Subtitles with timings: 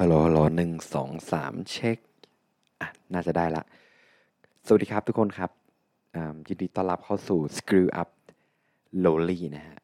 [0.00, 1.98] ฮัลโหลฮัลโหลหนึ่งสองสามเช็ค
[2.80, 3.62] อะน่าจะได้ละ
[4.66, 5.50] สวัสดีครับทุกคนครับ
[6.48, 8.10] ยินดีต้อนรับเข้าสู่ Screw Up
[9.04, 9.78] Lowly นะฮะ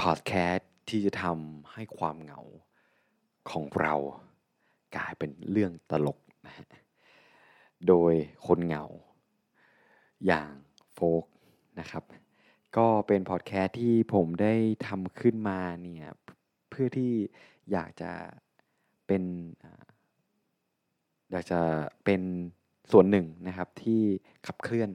[0.00, 2.40] พอดแคสต์ที่จะทำให้ความเหงา
[3.50, 3.94] ของเรา
[4.96, 6.66] กลายเป็นเรื่องตลกนะฮะ
[7.88, 8.12] โดย
[8.46, 8.84] คนเหงา
[10.26, 10.50] อย่าง
[10.92, 11.24] โฟก
[11.80, 12.04] นะครับ
[12.76, 14.54] ก็เป็นพอดแคสต์ที่ผมได้
[14.86, 16.08] ทำขึ้นมาเนี่ย
[16.70, 17.12] เพื่อที่
[17.72, 18.12] อยากจะ
[19.08, 19.22] เป็น
[21.30, 21.60] อยากจะ
[22.04, 22.20] เป็น
[22.92, 24.00] ส่วนหนึ่งนะครับที่
[24.46, 24.90] ขับเคลื่อน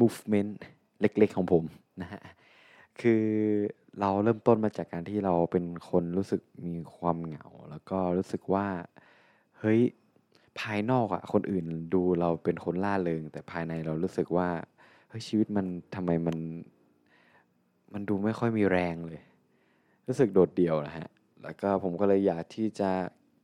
[0.00, 0.52] movement
[1.00, 1.64] เล็กๆของผม
[2.02, 2.22] นะฮะ
[3.00, 3.24] คือ
[4.00, 8.66] เราเริ่มต้นมาจากการที่เราเป็นคนรู้สึกมีความเหงา แล้วก็รู้สึกว่า
[9.58, 9.80] เฮ้ย
[10.60, 11.64] ภายนอกอะคนอื่น
[11.94, 14.48] ดูเราเป็นคนล่าเริง แต่ภายในเรารู้สึกว่า
[15.08, 16.38] เฮ้ยชีวิตมันทำไมมัน
[17.92, 19.20] มันดูไม่ค่อยมีแรงเลย
[20.06, 21.08] รู้สึกโดดเดี่ยวนะฮะ
[21.42, 22.90] แล้วก็ผมก็เลยอยากที่จะ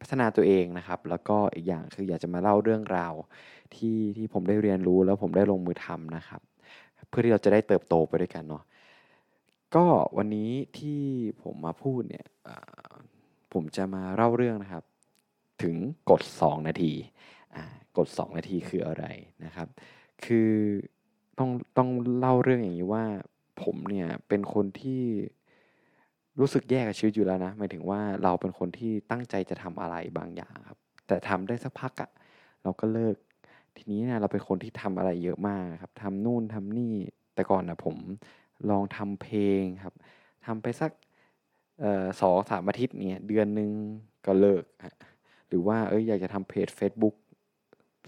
[0.04, 3.14] พัฒนาตัวเองนะครับ แล้วก็อีกอย่างคืออยากจะมาเล่าเรื่องราว
[3.74, 6.40] ที่ที่ผมได้เรียนรู้แล้วผมได้ลงมือทำนะครับ
[7.08, 8.62] เพื่อที่เราจะได้เติบโตไปด้วยกันเนาะ
[9.74, 11.00] ก็วันนี้ที่
[11.42, 12.26] ผมมาพูดเนี่ย
[13.52, 14.84] ผมจะมาเล่าเรื่องนะครับ
[15.62, 15.74] ถึง
[16.10, 16.92] กฎ 2 นาที
[17.98, 19.04] กฎ 2 นาทีคืออะไร
[19.44, 19.68] นะครับ
[20.24, 20.50] คือ
[21.38, 23.04] ต้องต้องเล่าเรื่องอย่างนี้ว่า
[23.62, 25.02] ผมเนี่ยเป็นคนที่
[26.40, 32.10] รู้สึกแย่กับชีวิตอยู่แล้วนะหมายถึงว่าเราเป็นคนที่ตั้งใจจะทำอะไรบางอย่างครับ แต่ทำได้สักพักอะ่ะ
[32.62, 33.16] เราก็เลิก
[33.76, 36.94] ทีนี้เนี่ยเราเป็นคนที่ทำอะไรเยอะมากครับทำนู่นทำนี่
[37.34, 37.96] แต่ก่อนนะผม
[38.70, 39.94] ลองทำเพลงครับ
[40.46, 40.90] ทำไปสัก
[42.20, 43.70] สองสามอาทิตย์เนี่ยเดือนหนึ่ง
[44.26, 44.64] ก็เลิก
[45.48, 47.14] หรือว่าเอ้ยอยากจะทำเพจ Facebook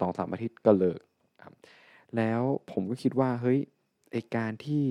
[0.01, 1.01] สองสามอาทิตย์ก็เลิก
[1.45, 1.55] ครับ
[2.17, 2.41] แล้ว
[2.73, 3.59] ผมก็คิดว่าเฮ้ย
[4.13, 4.85] ไอการที่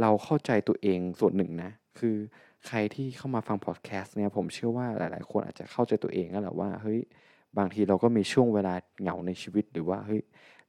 [0.00, 2.16] เราเข้าใจตัวเองส่วนหนึ่งนะ คือ
[2.66, 7.00] ใครที่เข้ามาฟังพอดแคสต์เนี่ยผมเชื่อว่าหลาย ๆ คนอาจจะเข้าใจตัวเองแล้วแหละว่าเฮ้ย
[7.58, 10.22] บางทีเราก็มีช่วงเวลาเหงาในชีวิต หรือว่าเฮ้ย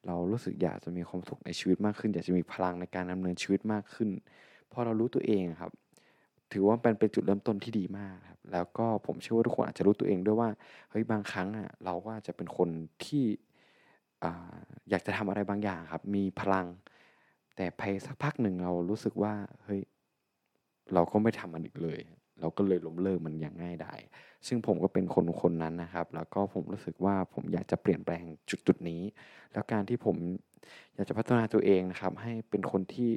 [0.05, 4.09] เรารู้สึกอยากจะมีความสุขในชีวิตมากขึ้น อยากจะมีพลังในการดำเนินชีวิตมากขึ้น
[4.71, 5.71] พอเรารู้ตัวเองครับ
[6.51, 10.49] ถือว่าเป็นเป็นจุดเริ่มต้นที่ดีมากครับแล้วก็ผมเชื่อว่าทุกคนอาจจะรู้ตัวเองด้วยว่า
[10.89, 12.69] เฮ้ยบางครั้งอะเราก็อาจจะเป็นคน
[13.05, 13.25] ที่
[14.89, 16.67] อยากจะทำอะไรบางอย่างครับ มีพลัง
[17.55, 19.33] แต่ไปสักพักหนึ่งเรารู้สึกว่า
[19.63, 19.81] เฮ้ย
[20.93, 22.01] เราก็ไม่ทำมันอีกเลย
[22.39, 23.99] เราก็เลยล้มเลิกมันอย่างง่ายดาย
[24.47, 29.01] ซึ่งผมก็เป็นคนคนนั้นนะครับ แล้วก็ผมรู้สึกว่าผมอยากจะเปลี่ยนแปลงจุดจุดนี้
[29.53, 30.15] แล้วการที่ผม
[30.95, 33.09] อยากจะพัฒนาตัวเองนะครับ ให้เป็นคนที่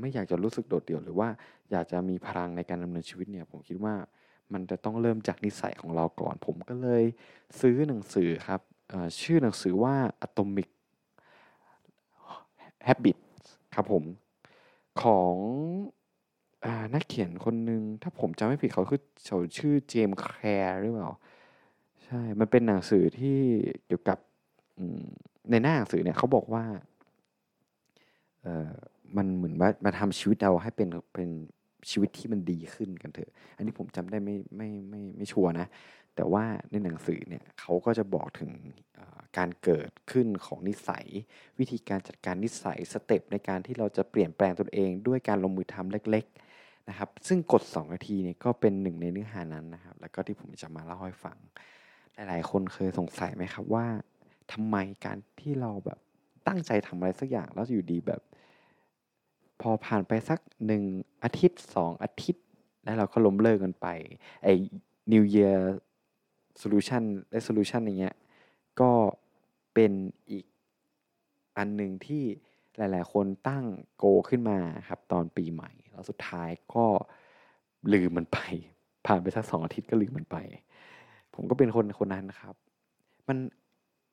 [0.00, 1.28] ไม่อยากจะรู้สึกโดดเดี่ยว หรือว่า
[1.70, 3.94] อยากจะมีพลังในการดำเนินชีวิตเนี่ยผมคิดว่า
[4.52, 7.04] มันจะต้องเริ่มจากนิสัยของเราก่อน ผมก็เลย
[7.60, 8.60] ซื้อหนังสือครับ
[9.20, 9.94] ชื่อหนังสือว่า
[10.26, 10.68] Atomic
[12.86, 13.24] Habits
[13.74, 14.04] ครับผม
[15.02, 15.34] ของ
[16.64, 20.28] อ่านักเขียนคนหนึ่งถ้าผมจำไม่ผิดเขาคือเขาชื่อเจมส์แค
[20.62, 21.10] ร์หรือเปล่า
[22.04, 23.38] ใช่ มันเป็นหนังสือที่
[23.86, 24.18] เกี่ยวกับ
[25.50, 26.64] ในหน้าหนังสือเนี่ยเขาบอกว่า
[28.42, 28.72] เออ
[29.16, 31.30] มันเหมือนว่ามาทำชีวิตเราให้เป็นเป็น
[31.90, 35.66] ชีวิตที่มันดีขึ้นกันเถอะ อันนี้ผมจำได้ไม่ไม่ไม่ไม่ชัวร์นะ
[36.16, 38.50] แต่ว่าในหนังสือเนี่ยเขาก็จะบอกถึง
[39.38, 41.06] การเกิดขึ้นของนิสัย
[41.58, 46.26] วิธีการจัดการนิสัยสเต็ปในการที่เราจะเปลี่ยนแปลงตนเอง ด้วยการลงมือทำเล็ก
[46.88, 51.36] นะครับ ซึ่งกด2นาทีเนี่ยก็เป็นหนึ่งในเนื้อหานั้นนะครับ แล้วก็ที่ผมจะมาเล่าให้ฟัง
[52.14, 53.86] หลายๆ คนเคยสงสัยไหมครับว่า
[54.52, 55.98] ทำไมการที่เราแบบ
[56.46, 58.20] ตั้งใจทำอะไรสักอย่างแล้วอยู่ดีแบบ
[59.60, 60.82] พอผ่านไปสักหนึ่ง
[61.24, 62.44] อาทิตย์สองอาทิตย์
[62.84, 63.86] แล้วเราก็ล้มเลิกกันไป
[64.42, 64.52] ไอ้
[65.12, 65.58] New Year
[66.60, 67.02] Solution
[67.34, 68.16] Resolution อย่างเงี้ย
[68.80, 68.92] ก็
[69.74, 69.92] เป็น
[70.30, 70.44] อีก
[71.56, 72.22] อันหนึ่งที่
[72.76, 73.64] หลาย ๆ คนตั้ง
[73.98, 76.84] โกขึ้นมาครับตอนปีใหม่ แล้วสุดท้ายก็
[77.92, 78.38] ลืมมันไป
[79.06, 80.36] ผ่านไปสักสองอาทิตย์ก็ลืมมันไป
[81.34, 82.54] ผมก็เป็นคนคนนั้นนะครับ
[83.28, 83.38] มัน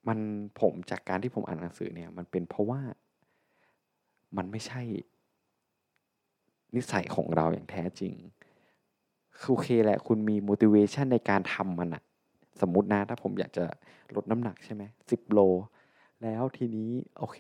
[0.07, 0.19] มัน
[0.59, 2.81] ผมจากการที่ผมอ่านหนังสือเนี่ย มันเป็นเพราะว่า
[4.37, 4.81] มันไม่ใช่
[6.75, 8.13] นิสัยของเราอย่างแท้จริง
[9.39, 12.03] คือโอเคแหละ คุณมี motivation ในการทำมันอะ
[12.61, 13.65] สมมตินะ ถ้าผมอยากจะ
[14.15, 15.39] ลดน้ำหนักใช่ไหมสิบโล
[16.23, 17.39] แล้วทีนี้ โอเค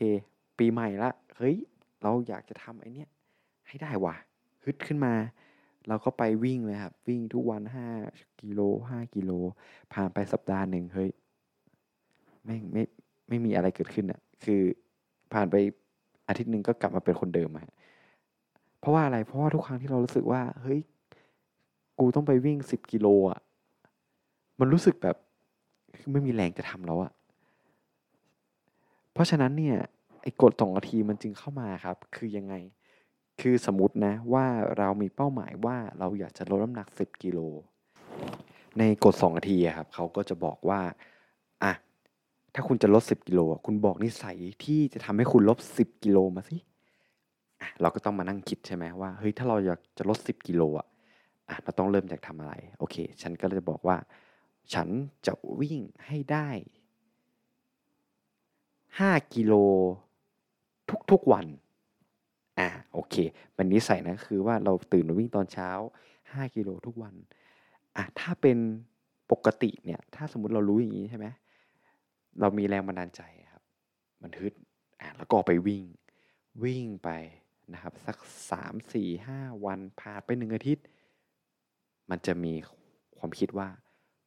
[0.57, 1.55] ปีใหม่ละ เฮ้ย
[2.01, 3.09] เราอยากจะทำไอเนี้ย
[3.67, 4.15] ให้ได้ว่ะ
[4.69, 5.13] ฮึดขึ้นมา
[5.87, 7.87] เราก็ไปวิ่งเลยครับ วิ่งทุกวันห้า
[8.41, 9.31] กิโลห้ากิโล
[9.93, 11.09] ผ่านไปสัปดาห์หนึ่งเฮ้ย
[12.45, 12.83] ไม่ไม่
[13.27, 14.61] ไม่มีอะไรเกิดขึ้นอะ่ะ คือ
[15.33, 15.55] ผ่านไป
[16.27, 17.67] อาทิตย์หนึ่งก็กลับมาเป็นคนเดิมอะ
[18.79, 20.79] เพราะว่าอะไร เพราะว่าทุกครั้งที่เรารู้สึกว่า เฮ้ย
[21.99, 23.39] กูต้องไปวิ่งสิบกิโลอะ
[24.59, 25.15] มันรู้สึกแบบ
[26.11, 27.11] ไม่มีแรงจะทำแล้วอะ
[29.13, 29.77] เพราะฉะนั้นเนี่ย
[30.21, 32.53] ไอ้กฎสองนาทีมันจึงเข้ามาครับ คือยังไง
[33.41, 34.45] คือสมมตินะว่า
[34.77, 37.39] เรามีเป้าหมายว่าเราอยากจะลดน้ำหนัก 10 กิโล
[38.79, 40.81] ในกฎ2นาทีครับเขาก็จะบอกว่า
[41.63, 41.73] อะ
[42.53, 46.57] ถ้าคุณจะลด 10 กิโลคุณบอกนิสัยที่จะทำให้คุณลบ 10 กิโลมาสิ
[47.61, 50.87] อะเราก็ต้องมานั่งคิดใช่ไหมว่าเฮ้ยถ้าเราอยากจะลด 10 กิโลอะ
[51.49, 53.97] อะเราต้องเริ่มจากทำอะไร โอเค ฉันก็จะบอกว่า
[54.73, 54.87] ฉัน
[55.25, 56.49] จะวิ่งให้ได้
[58.89, 59.53] 5 กิโล
[61.11, 61.45] ทุกๆวัน
[62.99, 63.17] โอเค
[63.57, 65.69] มันนิสัยนะคือว่าเราตื่นมาวิ่งตอนเช้า
[66.13, 67.15] 5 กิโลทุกวัน
[67.97, 68.57] อะถ้าเป็น
[69.31, 71.27] ปกติเนี่ยถ้าสมมติเรารู้อย่างนี้ใช่ไหม
[72.39, 73.63] เรามีแรงบันดาลใจครับ
[74.21, 74.53] มันฮึด
[75.01, 75.83] อะแล้วก็ไปวิ่ง
[76.63, 77.09] วิ่งไป
[77.73, 78.17] นะครับ สัก
[78.51, 80.85] สามสี่ห้าวันผ่านไปหนึ่งอาทิตย์
[82.09, 82.53] มันจะมี
[83.17, 83.67] ความคิดว่า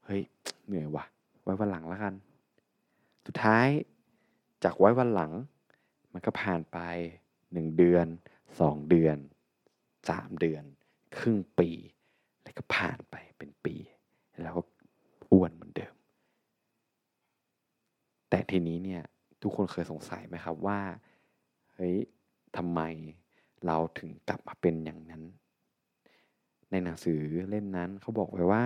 [0.05, 0.23] เฮ้ย
[0.67, 1.05] เหนื่อยว่ะ
[1.43, 2.15] ไว้วันหลังแล้วกัน
[3.27, 3.67] สุดท้าย
[4.65, 5.33] จากไว้วันหลัง
[6.13, 6.79] มันก็ผ่านไป
[7.53, 8.07] หนึ่งเดือน
[8.61, 9.17] สองเดือน
[10.09, 10.65] สามเดือน
[11.19, 11.71] ครึ่งปี
[12.43, 13.75] แล้วก็ผ่านไปเป็นปี
[14.43, 14.63] แล้วก็
[15.33, 15.95] อ้วนเหมือนเดิม
[18.29, 19.03] แต่ทีนี้เนี่ย
[19.43, 20.81] ทุกคนเคยสงสัยไหมครับว่า
[21.75, 21.97] เฮ้ย
[22.57, 22.81] ทำไม
[23.67, 25.23] เราถึงกลับมาเป็นอย่างนั้น
[26.71, 28.65] ในหนังสือเล่มนั้นเขาบอกไว้ว่า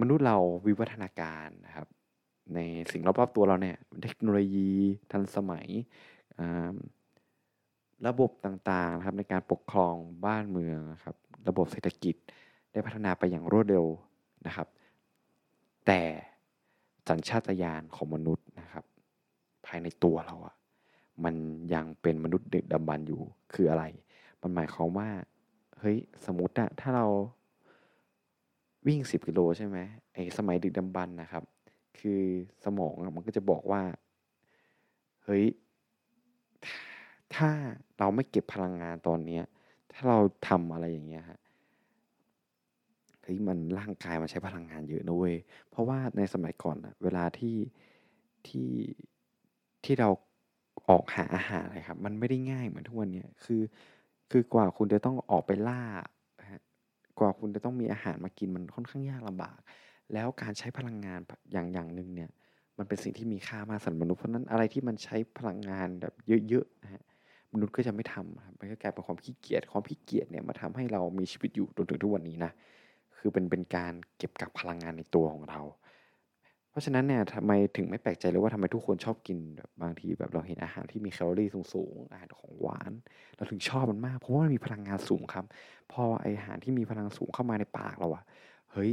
[0.00, 0.36] มนุษย์เรา
[0.66, 1.88] วิวัฒนาการนะครับ
[2.54, 2.58] ใน
[2.92, 4.70] สิ่งรอบๆตัวเราเนี่ย เทคโนโลยี
[5.10, 5.66] ทันสมัย
[8.06, 9.94] ระบบต่างๆนะครับในการปกครอง
[10.26, 11.16] บ้านเมืองครับ
[11.48, 12.14] ระบบเศรษฐกิจ
[12.72, 13.86] ได้พัฒนาไปอย่างรวดเร็ว
[14.46, 14.68] นะครับ
[15.86, 16.00] แต่
[17.08, 18.84] สัญชาตญาณของมนุษย์นะครับ
[19.66, 20.54] ภายในตัวเราอะ
[21.24, 21.34] มัน
[21.74, 23.20] ยังเป็นมนุษย์ดึกดำบรรอยู่
[23.54, 23.84] คืออะไร
[24.42, 25.08] มันหมายความว่า
[25.78, 25.96] เฮ้ย
[26.26, 27.06] สมมติอะถ้าเรา
[28.86, 29.78] วิ่งสิบกิโลใช่ไหม
[30.12, 31.44] ไอ้สมัยดึกดำบรรนะครับ
[31.98, 32.20] คือ
[32.64, 33.82] สมองมันก็จะบอกว่า
[35.24, 35.44] เฮ้ย
[37.36, 37.50] ถ้า
[37.98, 39.44] เราไม่เก็บพลังงานตอนเนี้ย
[39.92, 40.18] ถ้าเรา
[40.48, 41.40] ทำอะไรอย่างเงี้ยฮะ
[43.22, 45.36] เฮ้ยมันร่างกายมันใช้พลังงานเยอะนะเว้ย
[45.70, 47.56] เพราะว่าในสมัยก่อนอะเวลาที่
[48.46, 48.70] ที่
[49.84, 50.08] ที่เรา
[50.88, 53.62] ออกหาอาหารอะครับ มันไม่ได้ง่ายเหมือนทุกวันเนี้ยคือ
[54.30, 55.82] คือกว่าคุณจะต้องออกไปล่า
[57.18, 59.58] กว่าคุณจะต้องมีอาหารมากินมันค่อนข้างยากลำบาก
[60.12, 61.20] แล้วการใช้พลังงาน
[61.52, 62.30] อย่างอย่างหนึ่งเนี่ย
[62.78, 66.14] มันเป็นสิ่งที่มีค่ามากสำหรับมนุษย์เพราะนั้นอะไรที่มันใช้พลังงานแบบ
[66.48, 67.02] เยอะๆนะฮะ
[67.54, 72.52] มนุษย์ก็จะไม่ทำครับมันก็กลายเป็นความขี้เกียจความขี้เกียจเนี่ยมาทำให้เรามีชีวิตอยู่จนถึงทุกวันนี้นะ
[73.16, 75.60] คือเป็นเป็นการเก็บกักพลังงานในตัวของเรา
[76.70, 82.92] เพราะฉะนั้นเนี่ยทำไมถึงไม่แปลกใจเลยว่าทำไมทุกคนชอบกินแบบบางทีแบบเราเห็นอาหารที่มีแคลอรี่สูงๆอาหารของหวาน
[83.36, 85.44] เราถึงชอบมันมาก เพราะว่ามันมีพลังงานสูงครับ
[85.92, 88.24] พอไออาหารที่มีพลังสูงเข้ามาในปากเราอะ
[88.72, 88.90] เฮ้ย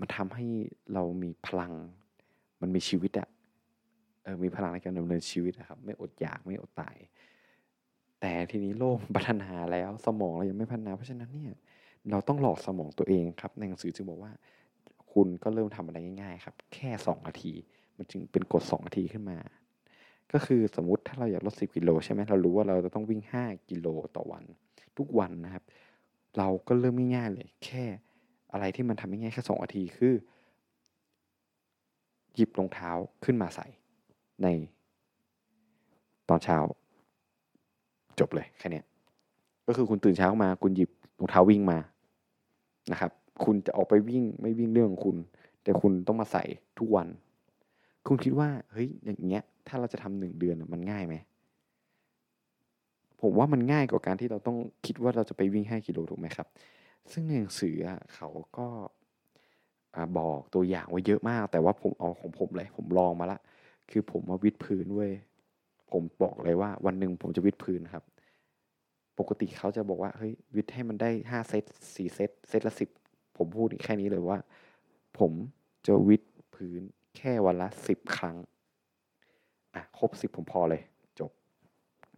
[0.00, 0.46] มันทำให้
[0.94, 1.72] เรามีพลัง
[2.60, 3.28] มันมีชีวิตอะ
[4.24, 6.96] เออมีพลังในการดำเนินชีวิตนะครับ ไม่อดอยากไม่อดตาย
[8.20, 11.52] แต่ทีนี้โลกพัฒนาแล้วสมองเรายังไม่พัฒนา เพราะฉะนั้นเนี่ย
[12.10, 14.32] เราต้องหลอกสมองตัวเองครับในหนังสือจึงบอกว่า
[15.12, 17.52] คุณก็เริ่มทำอะไรง่ายๆครับ แค่สองนาที
[17.96, 19.38] มันจึงเป็นกฎสองนาทีขึ้นมา
[20.32, 23.86] ก็คือสมมติถ้าเราอยากลดสิบกิโลใช่ไหมเรารู้ว่าเราจะต้องวิ่งห้ากิโล
[24.16, 24.44] ต่อวัน
[24.98, 25.64] ทุกวันนะครับ
[26.38, 27.84] เราก็เริ่มง่ายๆเลย แค่
[28.52, 30.14] อะไรที่มันทำง่ายแค่สองนาทีคือ
[32.34, 32.90] หยิบรองเท้า
[33.24, 33.66] ขึ้นมาใส่
[34.42, 34.46] ใน
[36.28, 36.58] ตอนเช้า
[38.20, 38.82] จบเลยแค่นี้
[39.66, 41.78] ก็คือคุณตื่นเช้ามา คุณหยิบรองเท้าวิ่งมา
[42.92, 43.10] นะครับ
[43.44, 45.16] คุณจะออกไปวิ่งไม่วิ่งเรื่องของคุณ
[45.62, 46.44] แต่คุณต้องมาใส่
[46.78, 47.08] ทุกวัน
[48.06, 51.14] คุณคิดว่าเฮ้ยอย่างเงี้ย ถ้าเราจะทำหนึ่งเดือนมันง่ายไหม
[53.20, 56.46] ผมว่ามันง่ายกว่าการที่เราต้องคิดว่าเราจะไปวิ่งห้ากิโลถูกไหมครับ
[57.12, 57.76] ซึ่งในหนังสือ
[58.14, 58.66] เขาก็
[60.18, 63.38] บอกตัวอย่างไว้เยอะมาก แต่ว่าผมเอาของผมเลย ผมลองมาละ
[63.90, 65.12] คือผมมาวิดพื้นเว้ย
[65.92, 68.04] ผมบอกเลยว่าวันหนึ่งผมจะวิดพื้นครับ
[69.18, 72.88] ปกติเขาจะบอกว่าเฮ้ยวิดให้มันได้ห้าเซตสี่เซตเซตละสิบ
[73.36, 74.38] ผมพูดแค่นี้เลยว่า
[75.18, 75.32] ผม
[75.86, 76.22] จะวิด
[76.54, 76.80] พื้น
[77.16, 78.36] แค่วันละสิบครั้ง
[79.74, 80.82] อะครบสิบผมพอเลย
[81.20, 81.30] จบ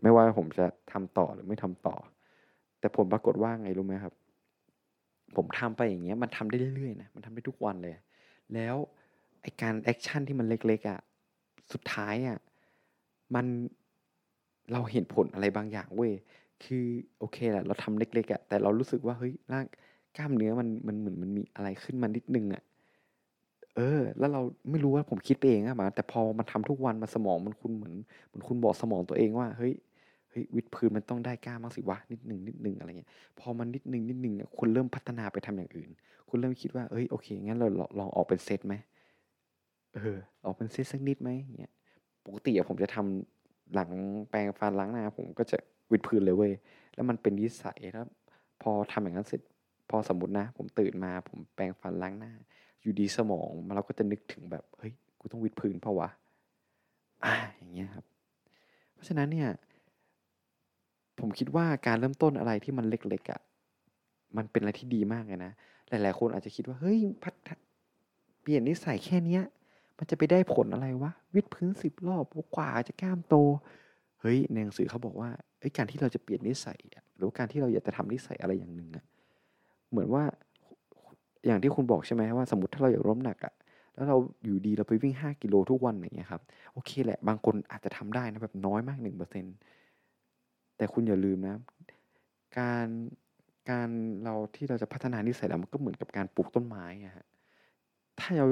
[0.02, 1.96] ไม่ว่าผมจะทำต่อหรือไม่ทำต่อ
[2.80, 4.14] แต่ผลปรากฏว่าไงรู้ไหมครับ
[5.36, 7.94] ผมทำไปอย่างเงี้ยมันทำได้เรื่อยๆนะมันทำได้ทุกวันเลย
[8.54, 8.76] แล้ว
[9.42, 11.00] ไอการ action ที่มันเล็กๆอะ่ะ
[11.72, 12.38] สุดท้ายอะ่ะ
[13.34, 13.46] มัน
[14.72, 16.12] เราเห็นผลอะไรบางอย่างเว้ย
[16.64, 16.84] คือ
[17.18, 19.64] โอเคแหละเราทำเล็กๆอะ่ะแต่เรารู้สึกว่าเฮ้ยร่าง
[20.16, 22.62] กล้ามเนื้อมันมันเหมือนมันมีอะไรขึ้นมานิดนึงอะ่ะ
[23.76, 27.94] เออ แล้วเราไม่รู้ว่าผมคิดไปเองอะมา แต่พอมันทำทุกวันมาสมองมันคุณเหมือน
[28.26, 29.72] เหมือนคุณบอกสมองตัวเองว่าเฮ้ย
[30.30, 35.90] เฮ้ยวิดพื้นมันต้องได้กล้ามากสิวะนิดหนึ่งนิดหนึ่งอะไรเงี้ยพอมันนิดหนึ่งนิดหนึ่งคุณเริ่มพัฒนาไปทำอย่างอื่น
[36.28, 38.74] คุณเริ่มคิดว่าเอ้ยโอเคงั้นเราลองออกเป็นเซตไหม
[39.94, 41.72] เออออกเป็นเซตสักนิดไหมเนี่ย
[42.36, 43.90] กติอะผมจะทำหลัง
[44.30, 45.56] แปรงฟันล้างหน้า ผมก็จะ
[45.90, 46.52] วิดพื้นเลยเว้ย
[46.94, 48.06] แล้วมันเป็นนิสัยแล้ว
[48.62, 49.40] พอทำอย่างนั้นเสร็จ
[49.88, 52.32] พพอสมมตินะ ผมตื่นมา ผมแปรงฟันล้างหน้า
[52.80, 56.08] อยู่ดีสมองเราก็จะนึกถึงแบบเฮ้ยกูต้องวิดพื้นเพราะวะ
[57.24, 58.04] อ่าอย่างเงี้ยครับ
[58.92, 59.48] เพราะฉะนั้นเนี่ย
[61.20, 63.40] ผมคิดว่าการเริ่มต้นอะไรที่มันเล็กๆอะ่ะ
[64.36, 65.52] มันเป็นอะไรที่ดีมากเลยนะ
[65.88, 67.34] หลาย ๆ คนอาจจะคิดว่า เฮ้ยพัฒ
[68.40, 69.42] เปลี่ยนนิสัยแค่เนี้ย
[70.02, 72.24] มันจะไปได้ผลอะไรวะวิดพื้นสิบรอบ
[72.56, 73.34] กว่าจะกล้ามโต
[74.20, 75.30] เฮ้ยในหนังสือเขาบอกว่า
[75.76, 76.78] การที่เราจะเปลี่ยนนิสัย
[77.16, 79.04] หรือการที่เราอยากจะทำนิสัยอะไรอย่างหนึ่งอะ
[79.90, 80.24] เหมือนว่า
[81.46, 83.54] อย่างที่คุณบอกใช่ไหมว่าสมมติถ้าเราอยากล้มหนักอะ
[83.94, 86.42] แล้วเราอยู่ดีเราไปวิ่งห้ากิโลทุกวันอย่างเงี้ยครับ
[86.72, 89.44] โอเคแหละบางคนอาจจะทำได้นะแบบน้อยมากหนึ่งเปอร์เซ็น
[90.76, 91.56] แต่คุณอย่าลืมนะ
[92.58, 92.86] การ
[93.70, 93.88] การ
[94.24, 97.26] เราที่เราจะพัฒนานิสัยเรามันก็เหมือนกับการปลูกต้นไม้อะฮะ
[98.18, 98.46] ถ้าเรา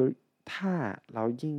[0.53, 0.73] ถ้า
[1.15, 1.57] เรายิ่ง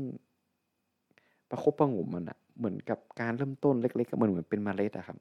[1.49, 5.17] ประคบประงมมันอะเหมือนกับการเริ่มต้นเล็กๆเหมันเหมือนเป็นเมล็ดอะครับ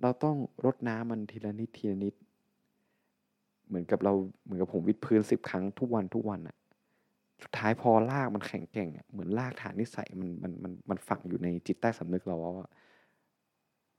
[0.00, 2.14] เราต้องรดน้ำมันทีละนิดทีละนิด
[3.68, 4.12] เหมือนกับเรา
[4.44, 6.56] เหมือนกับผมวิดพื้นสิบครั้งทุกวันทุกวันอะ
[7.42, 12.68] สุดท้ายพอลากมันแข็งแกร่งอะเหมือนลากฐานนิสัยมันมันมันมันฝังอยู่ในจิตใต้สำนึกเราว่า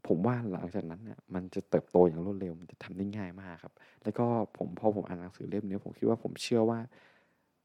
[0.07, 3.73] ผมว่าหลังจากนั้นเนี่ยมันจะเติบโตอย่างรวดเร็วมันจะทำได้ง่ายมากครับ
[4.03, 4.25] แล้วก็
[4.57, 6.79] ผมพอผมอ่านหนังสือเล่มนี้ผมคิดว่าผมเชื่อว่า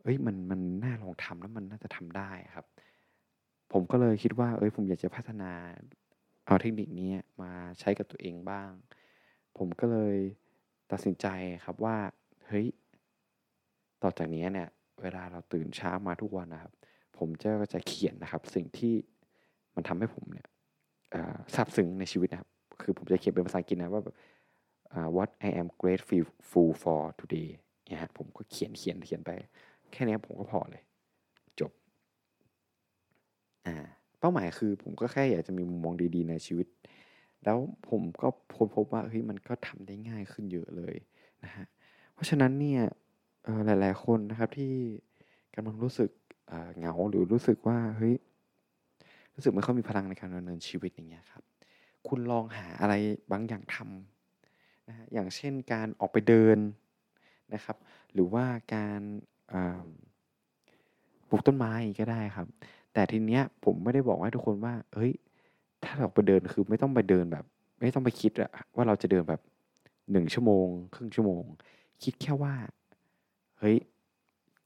[0.05, 2.67] เอ้ยมันมันน่าลองทำแล้วมันน่าจะทำได้ครับ
[3.73, 5.53] ผมก็เลยคิดว่า เอ้ยผมอยากจะพัฒนา
[6.47, 7.11] เอาเทคนิคนี้
[7.43, 8.71] มาใช้กับตัวเองบ้าง
[9.59, 10.17] ผมก็เลย
[10.91, 11.27] ตัดสินใจ
[11.65, 11.97] ครับว่า
[12.47, 12.67] เฮ้ย
[14.03, 14.69] ต่อจากนี้เนี่ย
[15.03, 16.73] เวลาเราตื่นเช้ามาทุกวันนะครับ
[17.19, 18.95] ผมจะก็จะเขียนนะครับ สิ่งที่
[19.75, 20.47] มันทำให้ผมเนี่ย
[21.55, 22.51] ซาบซึ้งในชีวิตนะครับ
[22.83, 24.17] คือผมจะเขียนเป็นภาษาอังกฤษนะว่าแบบ
[25.17, 27.51] what I am grateful for today
[27.87, 29.31] เนี่ยผมก็เขียนเขียนเขียนไป
[29.95, 30.83] แค่นี้ผมก็พอเลย
[31.61, 31.73] จบ
[33.67, 33.77] อ่า
[34.21, 36.67] เป้าหมายคือ ผมก็แค่อยากจะมีมุมมองดีๆในชีวิต
[37.45, 37.59] แล้ว
[37.89, 40.97] ผมก็พบพบว่าเฮ้ยมันก็ทำได้ง่ายขึ้นเยอะเลย
[41.45, 41.67] นะฮะ
[42.13, 42.83] เพราะฉะนั้นเนี่ย
[43.67, 44.75] หลาย ๆ คนนะครับที่
[45.55, 46.11] กำลังรู้สึก
[46.77, 48.15] เหงาหรือรู้สึกว่าเฮ้ย
[49.35, 51.43] รู้สึกไม่ค่อยมีพลังในการดำเนินชีวิตอย่างเงี้ยครับ
[52.09, 52.95] คุณลองหาอะไร
[53.33, 56.59] บางอย่างทำนะฮะอย่างเช่นการออกไปเดิน
[57.55, 57.77] นะครับ
[58.13, 59.01] หรือว่าการ
[61.29, 62.47] ปลูกต้นไม้ก็ได้ครับ
[62.93, 65.13] แต่ทีเนี้ยผมไม่ได้บอกให้ทุกคนว่า เฮ้ย
[65.85, 67.45] ถ้าเราไปเดินคือไม่ต้องไปเดินแบบ
[67.81, 68.33] ไม่ต้องไปคิด
[68.77, 69.41] ว่าเราจะเดินแบบ
[70.13, 71.43] หนึ่งชั่วโมง ครึ่งชั่วโมง
[72.03, 72.55] คิดแค่ว่า
[73.59, 73.77] เฮ้ย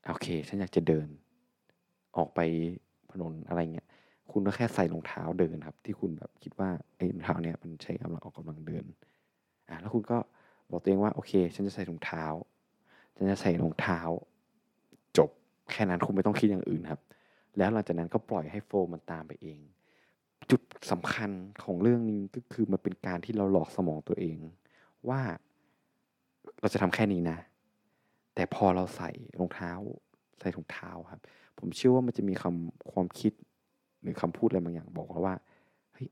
[0.06, 1.08] โอเค ฉันอยากจะเดิน
[2.16, 2.40] ออกไป
[3.12, 3.88] ถนนอะไรเงี้ย
[4.32, 8.85] คุณก็แค่ใส่รองเท้าเดินครับ ที่คุณแบบคิดว่าไอ้รองเท้าเนี่ยมันใช้กำลังออกกำลังเดิน
[9.68, 10.18] อ่าแล้วคุณก็
[10.70, 12.25] บอกตัวเองว่าโอเค ฉันจะใส่รองเท้า
[13.16, 14.00] ฉันจะใส่รองเท้า
[15.72, 17.00] แค่นั้นคุณไม่ต้องคิดอย่างอื่นครับ
[17.58, 19.58] แล้วหลังจากนั้นก็ปล่อยให้โฟมมันตามไปเอง
[20.50, 21.30] จุดสำคัญ
[21.64, 24.37] ของเรื่องนี้ก็คือมันเป็นการที่เราหลอกสมองตัวเอง
[25.08, 25.20] ว่า
[26.60, 27.38] เราจะทำแค่นี้นะ
[28.34, 29.72] แต่พอเราใส่รองเท้า
[30.40, 31.20] ใส่ถุงเท้าครับ
[31.58, 33.32] ผมเชื่อว่ามันจะมีคำความคิด
[34.02, 35.34] หรือคำพูดอะไรบางอย่างบอกเราว่า
[35.92, 36.08] เฮ้ย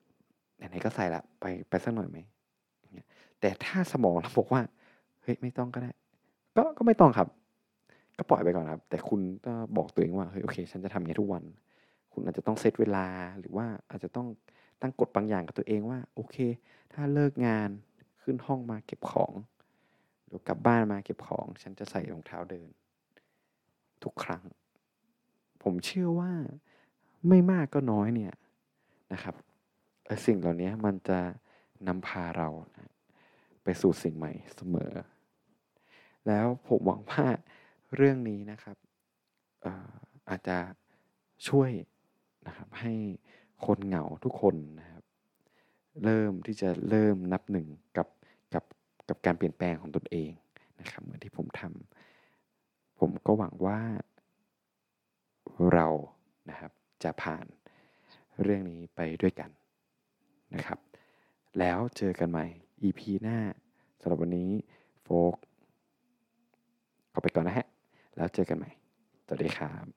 [0.57, 2.19] ไหนๆก็ใส่ละไปไปสักหน่อยไหม
[3.41, 4.63] แต่ถ้าสมองเราบอกว่า
[5.23, 5.91] เฮ้ยไม่ต้องก็ได้
[6.57, 7.29] ก็ก็ไม่ต้องครับ
[8.17, 11.45] ก็ปล่อยไปก่อนครับ แต่คุณก็บอกตัวเองว่าเฮ้ยโอเค ฉันจะทำอย่างนี้ทุกวัน
[12.13, 13.07] คุณอาจจะต้องเซตเวลา
[13.39, 14.27] หรือว่าอาจจะต้อง
[14.83, 16.37] ตั้งกฎบางอย่างกับตัวเองว่า โอเค
[16.93, 17.71] ถ้าเลิกงาน
[18.23, 19.33] ขึ้นห้องมาเก็บของ
[20.27, 22.69] หรือกลับบ้านมาเก็บของ ฉันจะใส่รองเท้าเดิน
[24.03, 24.43] ทุกครั้ง
[25.63, 26.33] ผมเชื่อว่า
[27.29, 28.35] ไม่มากก็น้อยเนี่ย
[29.13, 29.35] นะครับ
[30.27, 31.19] สิ่งเหล่านี้มันจะ
[31.89, 32.91] นำพาเรานะ
[33.63, 34.93] ไปสู่สิ่งใหม่เสมอ
[36.27, 37.25] แล้วผมหวังว่า
[37.95, 38.77] เรื่องนี้นะครับ
[40.29, 40.59] อาจจะ
[41.49, 41.71] ช่วย
[42.47, 42.93] นะครับให้
[43.67, 45.03] คนเหงาทุกคนนะครับ
[46.05, 47.67] เริ่มที่จะเริ่มนับหนึ่ง
[47.97, 48.09] กับ
[48.55, 48.65] กับ
[49.09, 50.31] กับการเปลี่ยนแปลงของตนเอง
[50.81, 53.81] นะครับ เหมือนที่ผมทำผมก็หวังว่า
[55.73, 55.89] เรา
[56.51, 57.47] นะครับจะผ่าน
[58.43, 59.51] เรื่องนี้ไปด้วยกัน
[60.55, 60.79] นะครับ
[61.59, 62.47] แล้วเจอกันใหม่
[62.83, 63.39] EP หน้า
[64.01, 64.51] สำหรับวันนี้
[65.03, 65.35] โฟก
[67.13, 67.67] ขอไปก่อนนะฮะ
[68.17, 68.71] แล้วเจอกันใหม่
[69.27, 69.96] สวัสดีครับ